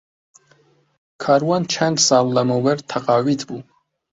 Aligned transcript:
کاروان 1.23 1.63
چەند 1.73 1.97
ساڵ 2.07 2.25
لەمەوبەر 2.35 2.77
تەقاویت 2.89 3.41
بوو. 3.47 3.59